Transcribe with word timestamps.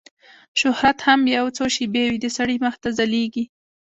شهرت 0.59 0.97
هم 1.07 1.21
یو 1.35 1.45
څو 1.57 1.65
شېبې 1.75 2.03
وي 2.09 2.17
د 2.21 2.27
سړي 2.37 2.57
مخ 2.65 2.75
ته 2.83 2.89
ځلیږي 2.97 3.45